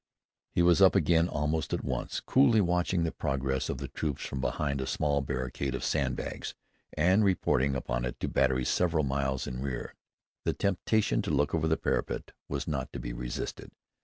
[0.49, 4.41] He was up again almost at once, coolly watching the progress of the troops from
[4.41, 6.55] behind a small barricade of sandbags,
[6.97, 9.93] and reporting upon it to batteries several miles in rear.
[10.43, 13.69] The temptation to look over the parapet was not to be resisted.